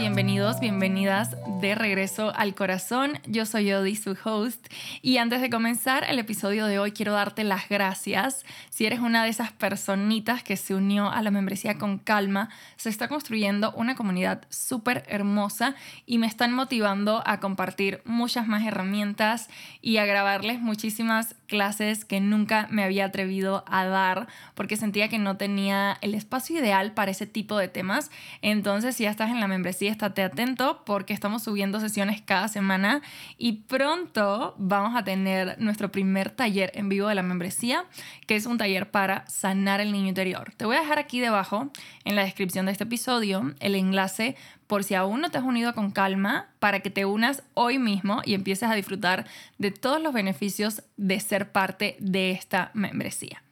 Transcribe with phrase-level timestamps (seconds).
[0.00, 3.18] bienvenidos, bienvenidas de regreso al corazón.
[3.26, 4.66] Yo soy Odi, su host,
[5.02, 8.44] y antes de comenzar el episodio de hoy quiero darte las gracias.
[8.70, 12.88] Si eres una de esas personitas que se unió a la membresía con calma, se
[12.88, 15.74] está construyendo una comunidad súper hermosa
[16.06, 19.48] y me están motivando a compartir muchas más herramientas
[19.82, 25.18] y a grabarles muchísimas clases que nunca me había atrevido a dar porque sentía que
[25.18, 28.10] no tenía el espacio ideal para ese tipo de temas.
[28.40, 33.02] Entonces, si ya estás en la membresía, estate atento porque estamos subiendo sesiones cada semana
[33.36, 37.86] y pronto vamos a tener nuestro primer taller en vivo de la membresía,
[38.28, 40.52] que es un taller para sanar el niño interior.
[40.56, 41.72] Te voy a dejar aquí debajo
[42.04, 44.36] en la descripción de este episodio el enlace
[44.68, 48.22] por si aún no te has unido con calma, para que te unas hoy mismo
[48.24, 49.26] y empieces a disfrutar
[49.58, 53.42] de todos los beneficios de ser parte de esta membresía.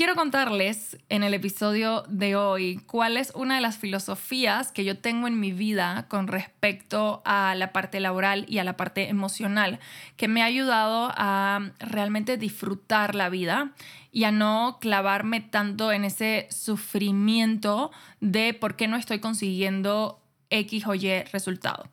[0.00, 4.96] Quiero contarles en el episodio de hoy cuál es una de las filosofías que yo
[4.96, 9.78] tengo en mi vida con respecto a la parte laboral y a la parte emocional,
[10.16, 13.72] que me ha ayudado a realmente disfrutar la vida
[14.10, 17.90] y a no clavarme tanto en ese sufrimiento
[18.20, 21.90] de por qué no estoy consiguiendo X o Y resultado.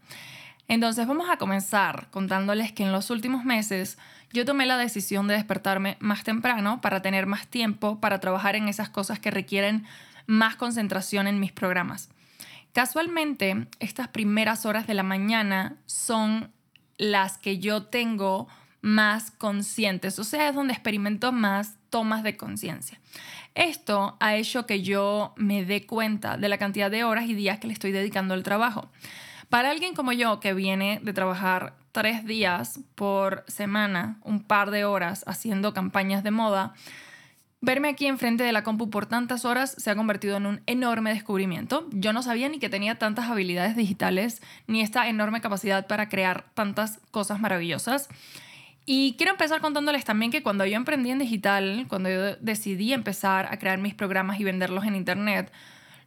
[0.70, 3.98] Entonces vamos a comenzar contándoles que en los últimos meses
[4.34, 8.68] yo tomé la decisión de despertarme más temprano para tener más tiempo para trabajar en
[8.68, 9.86] esas cosas que requieren
[10.26, 12.10] más concentración en mis programas.
[12.74, 16.52] Casualmente, estas primeras horas de la mañana son
[16.98, 18.48] las que yo tengo
[18.82, 23.00] más conscientes, o sea, es donde experimento más tomas de conciencia.
[23.56, 27.60] Esto ha hecho que yo me dé cuenta de la cantidad de horas y días
[27.60, 28.92] que le estoy dedicando al trabajo.
[29.50, 34.86] Para alguien como yo que viene de trabajar tres días por semana, un par de
[34.86, 36.76] horas haciendo campañas de moda,
[37.60, 41.12] verme aquí enfrente de la compu por tantas horas se ha convertido en un enorme
[41.12, 41.88] descubrimiento.
[41.92, 46.46] Yo no sabía ni que tenía tantas habilidades digitales, ni esta enorme capacidad para crear
[46.54, 48.10] tantas cosas maravillosas.
[48.86, 53.52] Y quiero empezar contándoles también que cuando yo emprendí en digital, cuando yo decidí empezar
[53.52, 55.52] a crear mis programas y venderlos en Internet,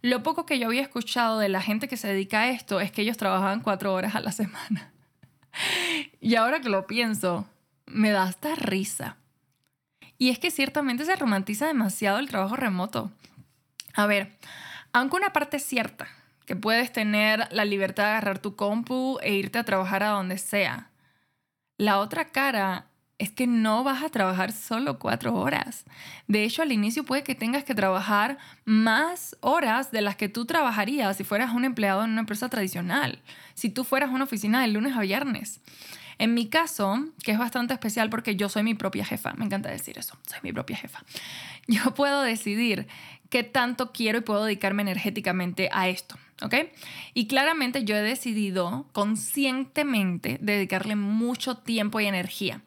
[0.03, 2.93] lo poco que yo había escuchado de la gente que se dedica a esto es
[2.93, 4.93] que ellos trabajaban cuatro horas a la semana.
[6.21, 7.47] Y ahora que lo pienso,
[7.87, 9.17] me da hasta risa.
[10.19, 13.11] Y es que ciertamente se romantiza demasiado el trabajo remoto.
[13.95, 14.37] A ver,
[14.93, 16.09] aunque una parte es cierta,
[16.47, 20.37] que puedes tener la libertad de agarrar tu compu e irte a trabajar a donde
[20.37, 20.91] sea,
[21.79, 22.87] la otra cara
[23.21, 25.85] es que no vas a trabajar solo cuatro horas.
[26.27, 30.47] De hecho, al inicio puede que tengas que trabajar más horas de las que tú
[30.47, 33.21] trabajarías si fueras un empleado en una empresa tradicional,
[33.55, 35.61] si tú fueras una oficina de lunes a viernes.
[36.21, 39.71] En mi caso, que es bastante especial porque yo soy mi propia jefa, me encanta
[39.71, 41.03] decir eso, soy mi propia jefa,
[41.67, 42.89] yo puedo decidir
[43.31, 46.17] qué tanto quiero y puedo dedicarme energéticamente a esto.
[46.43, 46.55] ¿ok?
[47.15, 52.61] Y claramente yo he decidido conscientemente dedicarle mucho tiempo y energía.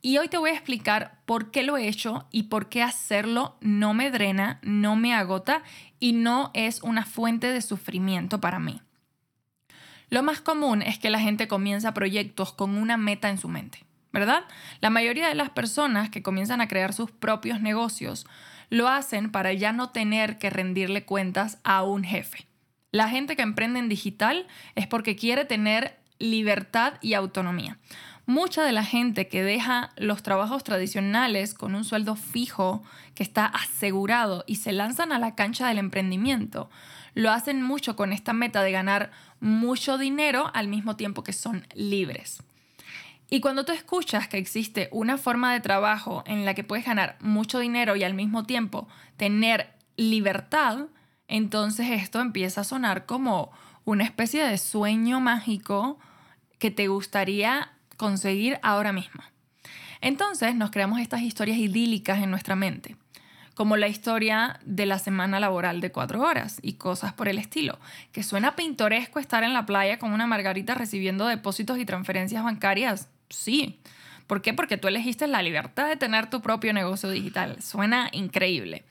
[0.00, 3.56] Y hoy te voy a explicar por qué lo he hecho y por qué hacerlo
[3.60, 5.62] no me drena, no me agota
[6.00, 8.80] y no es una fuente de sufrimiento para mí.
[10.14, 13.84] Lo más común es que la gente comienza proyectos con una meta en su mente,
[14.12, 14.44] ¿verdad?
[14.80, 18.24] La mayoría de las personas que comienzan a crear sus propios negocios
[18.70, 22.46] lo hacen para ya no tener que rendirle cuentas a un jefe.
[22.92, 27.78] La gente que emprende en digital es porque quiere tener libertad y autonomía.
[28.24, 32.84] Mucha de la gente que deja los trabajos tradicionales con un sueldo fijo
[33.16, 36.70] que está asegurado y se lanzan a la cancha del emprendimiento,
[37.14, 39.10] lo hacen mucho con esta meta de ganar
[39.44, 42.42] mucho dinero al mismo tiempo que son libres.
[43.28, 47.18] Y cuando tú escuchas que existe una forma de trabajo en la que puedes ganar
[47.20, 50.86] mucho dinero y al mismo tiempo tener libertad,
[51.28, 53.50] entonces esto empieza a sonar como
[53.84, 55.98] una especie de sueño mágico
[56.58, 59.22] que te gustaría conseguir ahora mismo.
[60.00, 62.96] Entonces nos creamos estas historias idílicas en nuestra mente,
[63.54, 67.78] como la historia de la semana laboral de cuatro horas y cosas por el estilo,
[68.12, 73.08] que suena pintoresco estar en la playa con una margarita recibiendo depósitos y transferencias bancarias.
[73.30, 73.80] Sí.
[74.26, 74.54] ¿Por qué?
[74.54, 77.60] Porque tú elegiste la libertad de tener tu propio negocio digital.
[77.62, 78.84] Suena increíble.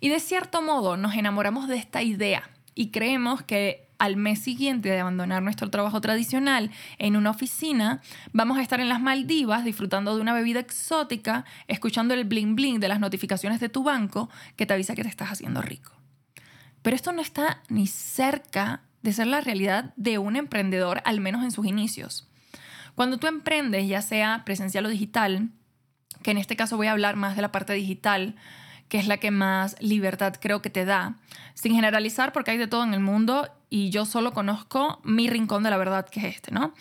[0.00, 4.90] Y de cierto modo nos enamoramos de esta idea y creemos que al mes siguiente
[4.90, 8.02] de abandonar nuestro trabajo tradicional en una oficina,
[8.32, 12.80] vamos a estar en las Maldivas disfrutando de una bebida exótica, escuchando el bling bling
[12.80, 15.92] de las notificaciones de tu banco que te avisa que te estás haciendo rico.
[16.82, 21.42] Pero esto no está ni cerca de ser la realidad de un emprendedor, al menos
[21.42, 22.28] en sus inicios.
[22.94, 25.48] Cuando tú emprendes, ya sea presencial o digital,
[26.22, 28.36] que en este caso voy a hablar más de la parte digital,
[28.94, 31.16] que es la que más libertad creo que te da,
[31.54, 35.64] sin generalizar porque hay de todo en el mundo y yo solo conozco mi rincón
[35.64, 36.72] de la verdad que es este, ¿no?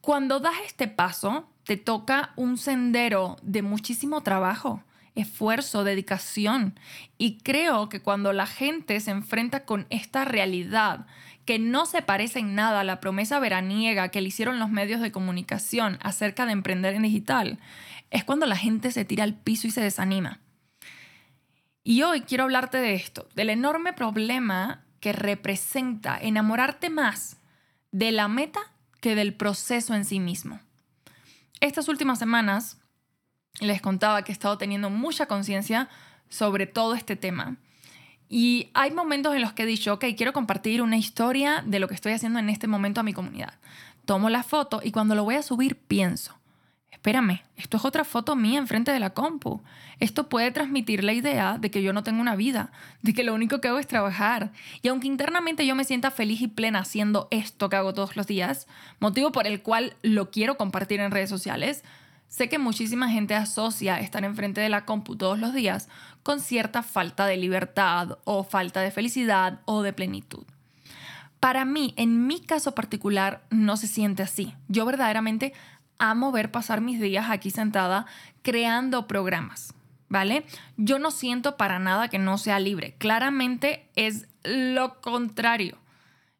[0.00, 4.82] Cuando das este paso, te toca un sendero de muchísimo trabajo,
[5.14, 6.76] esfuerzo, dedicación.
[7.18, 11.06] Y creo que cuando la gente se enfrenta con esta realidad,
[11.44, 15.00] que no se parece en nada a la promesa veraniega que le hicieron los medios
[15.00, 17.60] de comunicación acerca de emprender en digital,
[18.10, 20.40] es cuando la gente se tira al piso y se desanima.
[21.84, 27.38] Y hoy quiero hablarte de esto, del enorme problema que representa enamorarte más
[27.92, 28.60] de la meta
[29.00, 30.60] que del proceso en sí mismo.
[31.60, 32.78] Estas últimas semanas
[33.60, 35.88] les contaba que he estado teniendo mucha conciencia
[36.28, 37.56] sobre todo este tema.
[38.28, 41.88] Y hay momentos en los que he dicho, ok, quiero compartir una historia de lo
[41.88, 43.54] que estoy haciendo en este momento a mi comunidad.
[44.04, 46.37] Tomo la foto y cuando lo voy a subir pienso,
[46.98, 49.62] espérame, esto es otra foto mía enfrente de la compu.
[50.00, 52.72] Esto puede transmitir la idea de que yo no tengo una vida,
[53.02, 54.50] de que lo único que hago es trabajar.
[54.82, 58.26] Y aunque internamente yo me sienta feliz y plena haciendo esto que hago todos los
[58.26, 58.66] días,
[58.98, 61.84] motivo por el cual lo quiero compartir en redes sociales,
[62.26, 65.88] sé que muchísima gente asocia estar enfrente de la compu todos los días
[66.24, 70.44] con cierta falta de libertad o falta de felicidad o de plenitud.
[71.38, 74.54] Para mí, en mi caso particular, no se siente así.
[74.66, 75.52] Yo verdaderamente
[75.98, 78.06] amo ver pasar mis días aquí sentada
[78.42, 79.74] creando programas,
[80.08, 80.44] ¿vale?
[80.76, 82.94] Yo no siento para nada que no sea libre.
[82.98, 85.78] Claramente es lo contrario.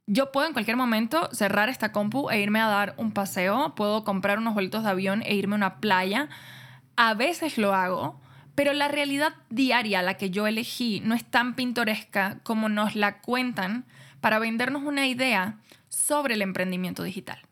[0.07, 4.05] Yo puedo en cualquier momento cerrar esta compu e irme a dar un paseo, puedo
[4.05, 6.31] comprar unos boletos de avión e irme a una playa.
[6.97, 8.19] A veces lo hago,
[8.55, 13.21] pero la realidad diaria, la que yo elegí, no es tan pintoresca como nos la
[13.21, 13.85] cuentan
[14.21, 15.59] para vendernos una idea
[15.91, 17.48] sobre el emprendimiento digital.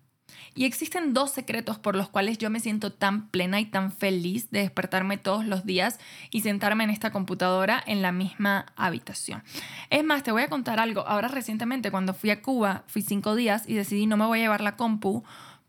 [0.56, 4.50] Y existen dos secretos por los cuales yo me siento tan plena y tan feliz
[4.50, 6.00] de despertarme todos los días
[6.30, 9.42] y sentarme en esta computadora en la misma habitación.
[9.90, 11.06] Es más, te voy a contar algo.
[11.06, 14.42] Ahora recientemente cuando fui a Cuba, fui cinco días y decidí no me voy a
[14.42, 15.22] llevar la compu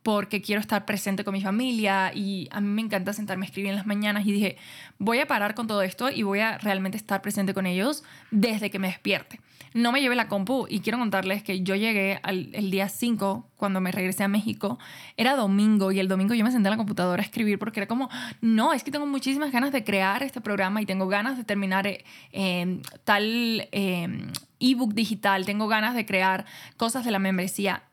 [0.07, 3.71] porque quiero estar presente con mi familia y a mí me encanta sentarme a escribir
[3.71, 4.55] en las mañanas y dije,
[4.99, 8.69] voy a parar con todo esto y voy a realmente estar presente con ellos desde
[8.71, 9.41] que me despierte.
[9.73, 13.49] No me llevé la compu y quiero contarles que yo llegué al, el día 5
[13.57, 14.79] cuando me regresé a México.
[15.17, 17.87] Era domingo y el domingo yo me senté en la computadora a escribir porque era
[17.87, 21.43] como, no, es que tengo muchísimas ganas de crear este programa y tengo ganas de
[21.43, 24.31] terminar eh, em, tal eh,
[24.61, 26.45] ebook digital, tengo ganas de crear
[26.77, 27.83] cosas de la membresía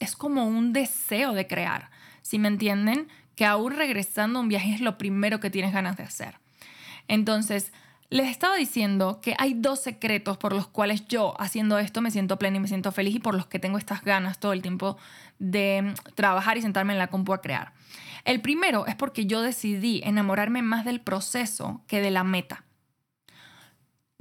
[0.00, 1.90] es, como un deseo de crear,
[2.22, 3.08] si me entienden?
[3.36, 6.38] Que aún regresando a un viaje es lo primero que tienes ganas de hacer.
[7.08, 7.72] Entonces,
[8.10, 12.38] les estaba diciendo que hay dos secretos por los cuales yo haciendo esto me siento
[12.38, 14.98] plena y me siento feliz y por los que tengo estas ganas todo el tiempo
[15.38, 17.72] de trabajar y sentarme en la compu a crear.
[18.24, 22.64] El primero es porque yo decidí enamorarme más del proceso que de la meta.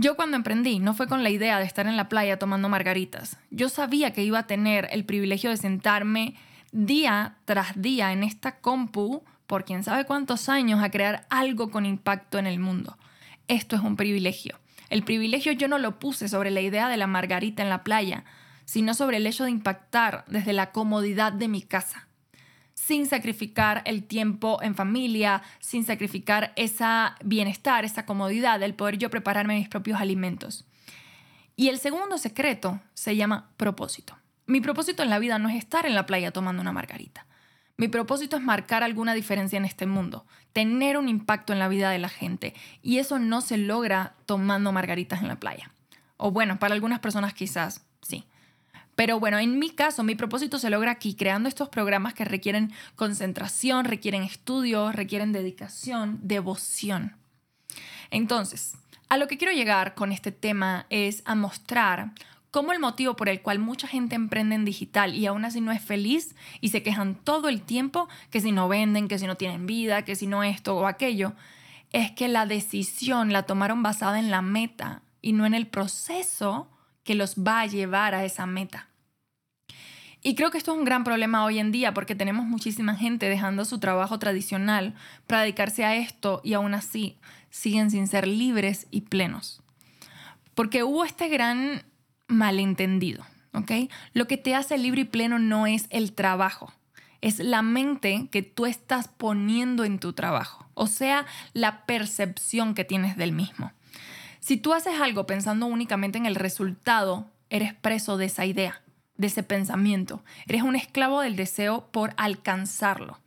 [0.01, 3.35] Yo cuando emprendí no fue con la idea de estar en la playa tomando margaritas.
[3.51, 6.35] Yo sabía que iba a tener el privilegio de sentarme
[6.71, 11.85] día tras día en esta compu por quién sabe cuántos años a crear algo con
[11.85, 12.97] impacto en el mundo.
[13.49, 14.57] Esto es un privilegio.
[14.89, 18.23] El privilegio yo no lo puse sobre la idea de la margarita en la playa,
[18.63, 22.08] sino sobre el hecho de impactar desde la comodidad de mi casa
[22.79, 29.09] sin sacrificar el tiempo en familia, sin sacrificar esa bienestar, esa comodidad, el poder yo
[29.09, 30.65] prepararme mis propios alimentos.
[31.57, 34.17] Y el segundo secreto se llama propósito.
[34.45, 37.25] Mi propósito en la vida no es estar en la playa tomando una margarita.
[37.75, 41.91] Mi propósito es marcar alguna diferencia en este mundo, tener un impacto en la vida
[41.91, 42.53] de la gente.
[42.81, 45.69] Y eso no se logra tomando margaritas en la playa.
[46.15, 48.23] O bueno, para algunas personas quizás sí.
[48.99, 52.73] Pero bueno, en mi caso, mi propósito se logra aquí, creando estos programas que requieren
[52.97, 57.15] concentración, requieren estudio, requieren dedicación, devoción.
[58.11, 58.75] Entonces,
[59.07, 62.11] a lo que quiero llegar con este tema es a mostrar
[62.51, 65.71] cómo el motivo por el cual mucha gente emprende en digital y aún así no
[65.71, 69.37] es feliz y se quejan todo el tiempo que si no venden, que si no
[69.37, 71.35] tienen vida, que si no esto o aquello,
[71.93, 76.67] es que la decisión la tomaron basada en la meta y no en el proceso
[77.09, 78.87] que los va a llevar a esa meta.
[80.21, 83.27] Y creo que esto es un gran problema hoy en día porque tenemos muchísima gente
[83.27, 84.93] dejando su trabajo tradicional
[85.25, 87.17] para dedicarse a esto y aún así
[87.49, 89.63] siguen sin ser libres y plenos.
[90.53, 91.81] Porque hubo este gran
[92.27, 93.89] malentendido, ¿ok?
[94.13, 96.71] Lo que te hace libre y pleno no es el trabajo,
[97.21, 102.83] es la mente que tú estás poniendo en tu trabajo, o sea, la percepción que
[102.83, 103.71] tienes del mismo.
[104.39, 108.81] Si tú haces algo pensando únicamente en el resultado, eres preso de esa idea
[109.19, 110.23] de ese pensamiento.
[110.47, 113.19] Eres un esclavo del deseo por alcanzarlo.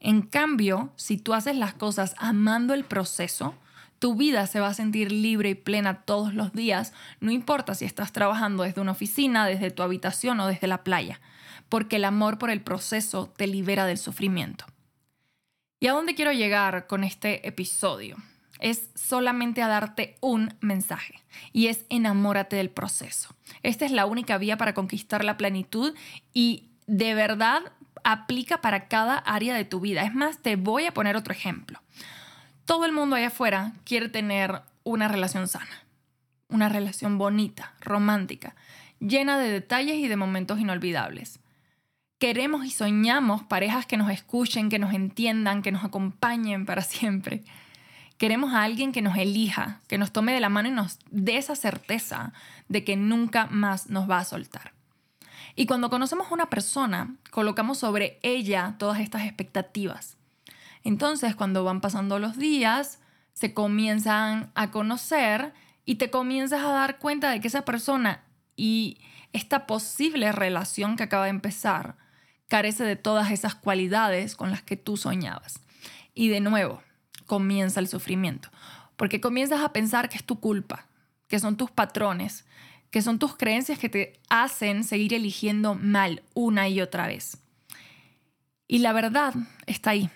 [0.00, 3.54] En cambio, si tú haces las cosas amando el proceso,
[4.00, 7.86] Tu vida se va a sentir libre y plena todos los días, no importa si
[7.86, 11.22] estás trabajando desde una oficina, desde tu habitación o desde la playa,
[11.70, 14.66] porque el amor por el proceso te libera del sufrimiento.
[15.80, 18.16] ¿Y a dónde quiero llegar con este episodio?
[18.60, 23.34] Es solamente a darte un mensaje y es enamórate del proceso.
[23.62, 25.94] Esta es la única vía para conquistar la plenitud
[26.32, 27.62] y de verdad
[28.04, 30.04] aplica para cada área de tu vida.
[30.04, 31.80] Es más, te voy a poner otro ejemplo
[32.64, 35.84] todo el mundo allá afuera quiere tener una relación sana,
[36.48, 38.54] una relación bonita, romántica,
[39.00, 41.40] llena de detalles y de momentos inolvidables.
[42.18, 47.42] Queremos y soñamos parejas que nos escuchen, que nos entiendan, que nos acompañen para siempre.
[48.18, 51.36] Queremos a alguien que nos elija, que nos tome de la mano y nos dé
[51.36, 52.32] esa certeza
[52.68, 54.72] de que nunca más nos va a soltar.
[55.56, 60.16] Y cuando conocemos a una persona, colocamos sobre ella todas estas expectativas.
[60.82, 62.98] Entonces, cuando van pasando los días,
[63.32, 65.52] se comienzan a conocer
[65.84, 68.22] y te comienzas a dar cuenta de que esa persona
[68.56, 68.98] y
[69.32, 71.96] esta posible relación que acaba de empezar
[72.48, 75.60] carece de todas esas cualidades con las que tú soñabas.
[76.14, 76.82] Y de nuevo,
[77.26, 78.50] comienza el sufrimiento,
[78.96, 80.86] porque comienzas a pensar que es tu culpa,
[81.28, 82.44] que son tus patrones,
[82.90, 87.38] que son tus creencias que te hacen seguir eligiendo mal una y otra vez.
[88.68, 89.34] Y la verdad
[89.66, 90.10] está ahí,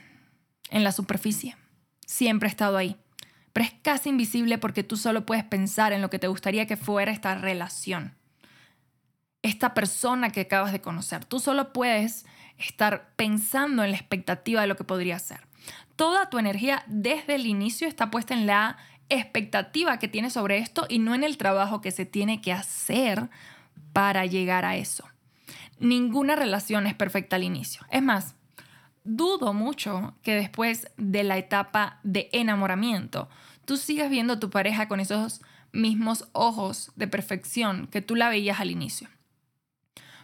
[0.71, 1.57] en la superficie.
[2.07, 2.97] Siempre ha estado ahí.
[3.53, 6.77] Pero es casi invisible porque tú solo puedes pensar en lo que te gustaría que
[6.77, 8.15] fuera esta relación.
[9.43, 11.25] Esta persona que acabas de conocer.
[11.25, 12.27] Tú solo puedes
[12.59, 15.48] estar pensando en la expectativa de lo que podría ser.
[15.97, 18.77] Toda tu energía desde el inicio está puesta en la
[19.09, 23.31] expectativa que tienes sobre esto y no en el trabajo que se tiene que hacer
[23.93, 25.05] para llegar a eso.
[25.81, 27.83] Ninguna relación es perfecta al inicio.
[27.91, 28.35] Es más,
[29.05, 33.29] dudo mucho que después de la etapa de enamoramiento,
[33.65, 35.41] tú sigas viendo a tu pareja con esos
[35.73, 39.09] mismos ojos de perfección que tú la veías al inicio.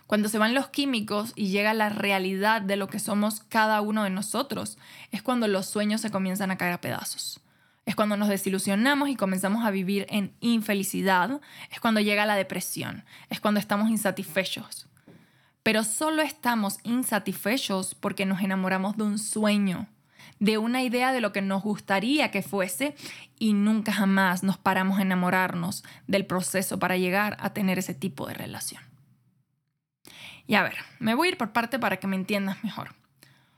[0.06, 4.04] Cuando se van los químicos y llega la realidad de lo que somos cada uno
[4.04, 4.78] de nosotros,
[5.10, 7.40] es cuando los sueños se comienzan a caer a pedazos.
[7.86, 11.40] Es cuando nos desilusionamos y comenzamos a vivir en infelicidad.
[11.70, 13.04] Es cuando llega la depresión.
[13.28, 14.88] Es cuando estamos insatisfechos
[15.64, 19.88] pero solo estamos insatisfechos porque nos enamoramos de un sueño,
[20.38, 22.94] de una idea de lo que nos gustaría que fuese
[23.38, 28.26] y nunca jamás nos paramos a enamorarnos del proceso para llegar a tener ese tipo
[28.26, 28.82] de relación.
[30.46, 32.94] Y a ver, me voy a ir por parte para que me entiendas mejor.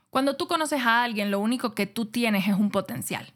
[0.09, 3.33] Cuando tú conoces a alguien, lo único que tú tienes es un potencial.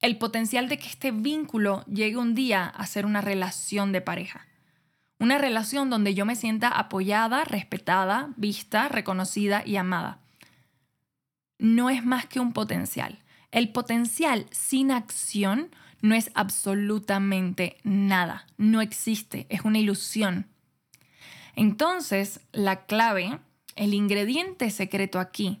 [0.00, 4.46] El potencial de que este vínculo llegue un día a ser una relación de pareja.
[5.18, 10.18] Una relación donde yo me sienta apoyada, respetada, vista, reconocida y amada.
[11.58, 13.20] No es más que un potencial.
[13.52, 18.46] El potencial sin acción no es absolutamente nada.
[18.56, 19.46] No existe.
[19.48, 20.48] Es una ilusión.
[21.54, 23.38] Entonces, la clave,
[23.76, 25.60] el ingrediente secreto aquí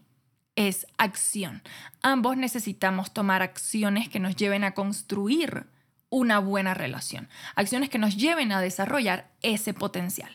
[0.56, 1.62] es acción.
[2.02, 5.66] Ambos necesitamos tomar acciones que nos lleven a construir
[6.10, 7.28] una buena relación.
[7.54, 10.30] Acciones que nos lleven a desarrollar ese potencial.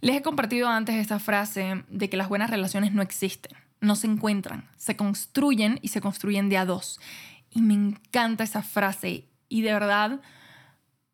[0.00, 4.06] Les he compartido antes esta frase de que las buenas relaciones no existen, no se
[4.06, 7.00] encuentran, se construyen y se construyen de a dos.
[7.50, 10.20] Y me encanta esa frase y de verdad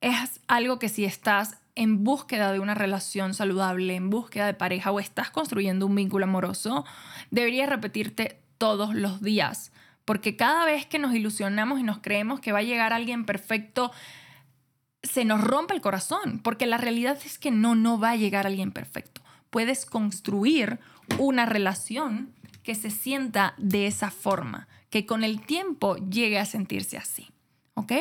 [0.00, 4.90] es algo que si estás en búsqueda de una relación saludable, en búsqueda de pareja
[4.90, 6.84] o estás construyendo un vínculo amoroso,
[7.30, 9.72] deberías repetirte todos los días
[10.04, 13.92] porque cada vez que nos ilusionamos y nos creemos que va a llegar alguien perfecto,
[15.02, 18.46] se nos rompe el corazón, porque la realidad es que no, no va a llegar
[18.46, 19.20] alguien perfecto.
[19.50, 20.80] Puedes construir
[21.18, 26.96] una relación que se sienta de esa forma, que con el tiempo llegue a sentirse
[26.96, 27.30] así.
[27.74, 27.92] ¿Ok?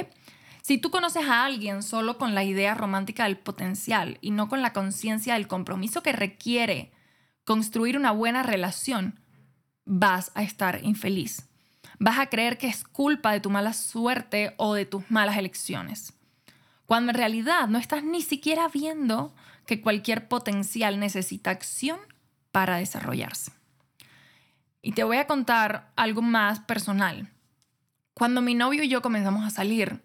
[0.72, 4.62] Si tú conoces a alguien solo con la idea romántica del potencial y no con
[4.62, 6.94] la conciencia del compromiso que requiere
[7.44, 9.20] construir una buena relación,
[9.84, 11.50] vas a estar infeliz
[12.00, 16.14] vas a creer que es culpa de tu mala suerte o de tus malas elecciones.
[16.86, 19.36] Cuando en realidad no estás ni siquiera viendo
[19.66, 22.00] que cualquier potencial necesita acción
[22.54, 23.52] para desarrollarse.
[24.82, 27.30] Y te voy a contar algo más personal.
[28.14, 30.02] Cuando mi novio y yo comenzamos a salir,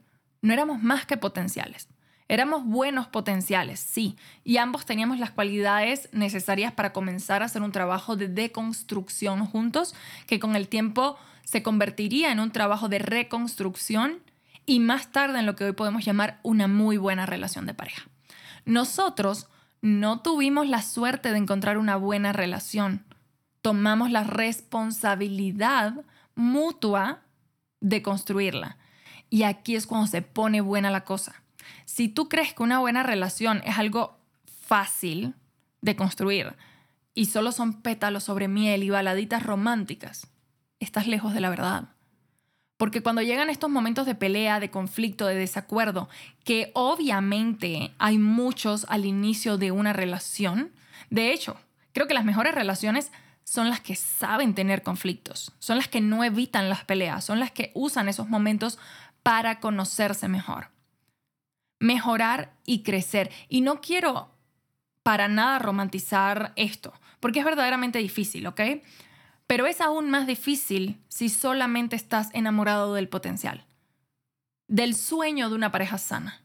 [0.47, 1.89] no éramos más que potenciales.
[2.29, 7.73] Éramos buenos potenciales, sí, y ambos teníamos las cualidades necesarias para comenzar a hacer un
[7.73, 9.95] trabajo de deconstrucción juntos
[10.27, 14.19] que con el tiempo se convertiría en un trabajo de reconstrucción
[14.67, 18.09] y más tarde en lo que hoy podemos llamar una muy buena relación de pareja.
[18.65, 19.49] Nosotros
[19.81, 23.05] no tuvimos la suerte de encontrar una buena relación.
[23.63, 27.21] Tomamos la responsabilidad mutua
[27.81, 28.79] de construirla.
[29.31, 31.43] Y aquí es cuando se pone buena la cosa.
[31.85, 34.19] Si tú crees que una buena relación es algo
[34.67, 35.35] fácil
[35.81, 36.57] de construir
[37.15, 40.29] y solo son pétalos sobre miel y baladitas románticas,
[40.81, 41.89] estás lejos de la verdad.
[42.77, 46.09] Porque cuando llegan estos momentos de pelea, de conflicto, de desacuerdo,
[46.45, 50.73] que obviamente hay muchos al inicio de una relación,
[51.09, 51.57] de hecho,
[51.93, 53.13] creo que las mejores relaciones
[53.45, 57.53] son las que saben tener conflictos, son las que no evitan las peleas, son las
[57.53, 58.79] que usan esos momentos
[59.27, 60.69] para conocerse mejor,
[61.81, 63.33] mejorar y crecer.
[63.49, 64.31] Y no quiero
[65.03, 68.61] para nada romantizar esto, porque es verdaderamente difícil, ¿ok?
[69.49, 73.65] Pero es aún más difícil si solamente estás enamorado del potencial,
[74.69, 76.45] del sueño de una pareja sana.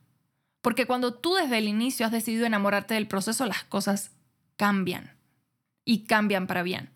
[0.64, 4.10] Porque cuando tú desde el inicio has decidido enamorarte del proceso, las cosas
[4.56, 5.16] cambian
[5.86, 6.90] y cambian para bien.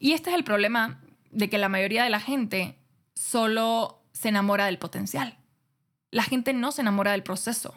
[0.00, 2.80] Y este es el problema de que la mayoría de la gente
[3.14, 5.38] solo se enamora del potencial.
[6.10, 7.74] La gente no se enamora del proceso,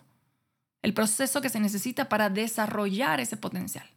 [0.81, 3.89] el proceso que se necesita para desarrollar ese potencial.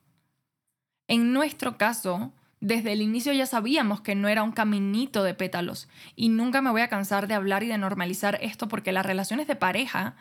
[1.09, 5.88] En nuestro caso, desde el inicio ya sabíamos que no era un caminito de pétalos
[6.15, 9.49] y nunca me voy a cansar de hablar y de normalizar esto porque las relaciones
[9.49, 10.15] de pareja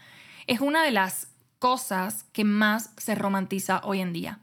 [0.48, 1.28] es una de las
[1.60, 4.40] cosas que más se romantiza hoy en día.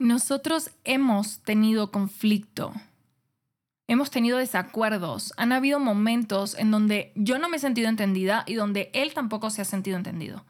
[0.00, 2.72] Nosotros hemos tenido conflicto,
[3.90, 8.54] hemos tenido desacuerdos, han habido momentos en donde yo no me he sentido entendida y
[8.54, 10.44] donde él tampoco se ha sentido entendido.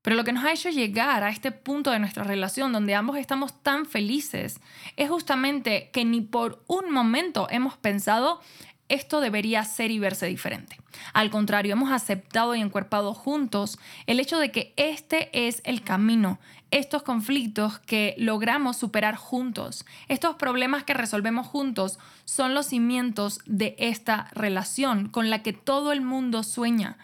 [0.00, 3.18] Pero lo que nos ha hecho llegar a este punto de nuestra relación donde ambos
[3.18, 4.60] estamos tan felices
[4.96, 8.40] es justamente que ni por un momento hemos pensado
[8.88, 10.78] esto debería ser y verse diferente.
[11.12, 16.38] Al contrario, hemos aceptado y encuerpado juntos el hecho de que este es el camino,
[16.70, 23.76] estos conflictos que logramos superar juntos, estos problemas que resolvemos juntos son los cimientos de
[23.78, 26.98] esta relación con la que todo el mundo sueña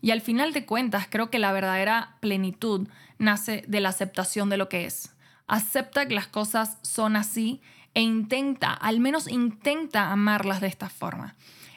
[0.00, 4.56] y al final de cuentas, creo que la verdadera plenitud nace de la aceptación de
[4.56, 5.14] lo que es.
[5.46, 7.60] Acepta que las cosas son así
[7.98, 11.34] e intenta, al menos intenta amarlas de esta forma.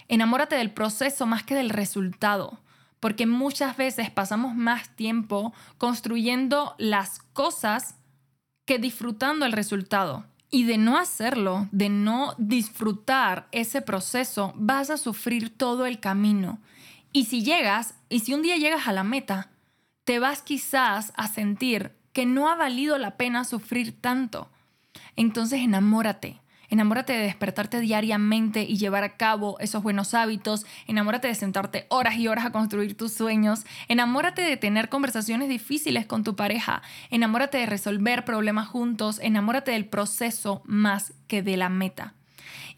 [0.07, 2.59] Enamórate del proceso más que del resultado,
[2.99, 7.95] porque muchas veces pasamos más tiempo construyendo las cosas
[8.65, 10.27] que disfrutando el resultado.
[10.51, 16.59] Y de no hacerlo, de no disfrutar ese proceso, vas a sufrir todo el camino.
[17.11, 19.49] Y si llegas, y si un día llegas a la meta,
[20.03, 24.51] te vas quizás a sentir que no ha valido la pena sufrir tanto.
[25.15, 26.41] Entonces enamórate.
[26.69, 30.65] Enamórate de despertarte diariamente y llevar a cabo esos buenos hábitos.
[30.87, 33.65] Enamórate de sentarte horas y horas a construir tus sueños.
[33.89, 36.81] Enamórate de tener conversaciones difíciles con tu pareja.
[37.09, 39.19] Enamórate de resolver problemas juntos.
[39.21, 42.13] Enamórate del proceso más que de la meta.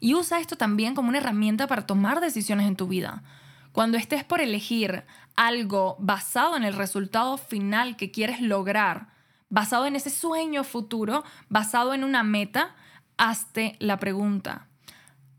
[0.00, 3.22] Y usa esto también como una herramienta para tomar decisiones en tu vida.
[3.70, 5.04] Cuando estés por elegir
[5.36, 9.14] algo basado en el resultado final que quieres lograr,
[9.54, 12.74] basado en ese sueño futuro, basado en una meta,
[13.16, 14.66] hazte la pregunta,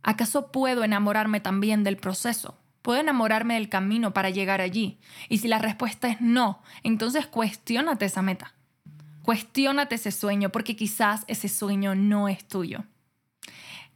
[0.03, 2.57] ¿acaso puedo enamorarme también del proceso?
[2.81, 4.99] ¿Puedo enamorarme del camino para llegar allí?
[5.27, 8.53] Y si la respuesta es no, entonces cuestiónate esa meta.
[9.21, 12.85] Cuestiónate ese sueño porque quizás ese sueño no es tuyo.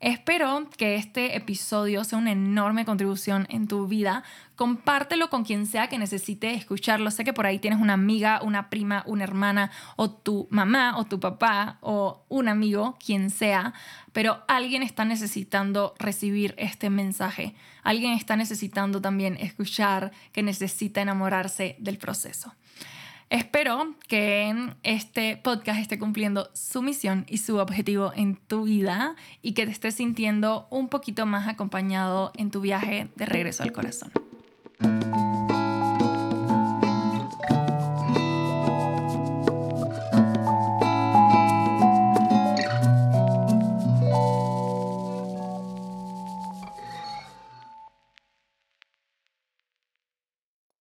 [0.02, 4.24] Espero que este episodio sea una enorme contribución en tu vida.
[4.56, 7.12] Compártelo con quien sea que necesite escucharlo.
[7.12, 11.04] Sé que por ahí tienes una amiga, una prima, una hermana, o tu mamá, o
[11.04, 13.74] tu papá, o un amigo, quien sea,
[14.14, 17.54] pero alguien está necesitando recibir este mensaje.
[17.84, 22.54] Alguien está necesitando también escuchar que necesita enamorarse del proceso.
[23.30, 29.54] Espero que este podcast esté cumpliendo su misión y su objetivo en tu vida y
[29.54, 34.12] que te estés sintiendo un poquito más acompañado en tu viaje de regreso al corazón.